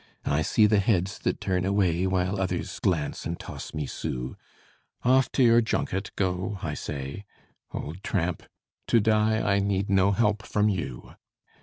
I 0.25 0.41
see 0.41 0.65
the 0.65 0.79
heads 0.79 1.19
that 1.19 1.39
turn 1.39 1.63
away, 1.63 2.07
While 2.07 2.41
others 2.41 2.79
glance 2.79 3.23
and 3.27 3.39
toss 3.39 3.71
me 3.71 3.85
sous: 3.85 4.33
"Off 5.03 5.31
to 5.33 5.43
your 5.43 5.61
junket! 5.61 6.09
go!" 6.15 6.57
I 6.63 6.73
say: 6.73 7.23
Old 7.71 8.01
tramp, 8.01 8.41
to 8.87 8.99
die 8.99 9.37
I 9.41 9.59
need 9.59 9.91
no 9.91 10.11
help 10.11 10.41
from 10.43 10.69
you. 10.69 11.13